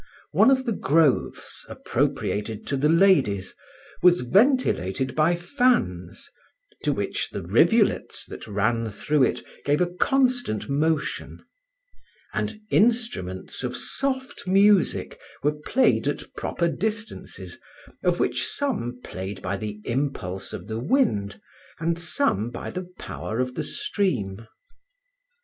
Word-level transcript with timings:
One 0.31 0.49
of 0.49 0.65
the 0.65 0.71
groves, 0.71 1.63
appropriated 1.69 2.65
to 2.65 2.75
the 2.75 2.89
ladies, 2.89 3.53
was 4.01 4.21
ventilated 4.21 5.15
by 5.15 5.35
fans, 5.35 6.27
to 6.83 6.91
which 6.91 7.29
the 7.29 7.43
rivulets 7.43 8.25
that 8.25 8.47
ran 8.47 8.89
through 8.89 9.21
it 9.21 9.41
gave 9.63 9.79
a 9.79 9.85
constant 9.85 10.67
motion; 10.67 11.43
and 12.33 12.61
instruments 12.71 13.61
of 13.63 13.77
soft 13.77 14.47
music 14.47 15.19
were 15.43 15.53
played 15.67 16.07
at 16.07 16.33
proper 16.33 16.67
distances, 16.67 17.59
of 18.03 18.19
which 18.19 18.43
some 18.47 19.01
played 19.03 19.39
by 19.43 19.55
the 19.55 19.81
impulse 19.85 20.51
of 20.51 20.65
the 20.65 20.79
wind, 20.79 21.39
and 21.79 21.99
some 21.99 22.49
by 22.49 22.71
the 22.71 22.87
power 22.97 23.39
of 23.39 23.53
the 23.53 23.63
stream. 23.63 24.47